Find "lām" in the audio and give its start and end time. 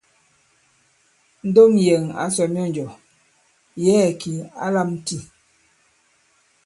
4.75-4.89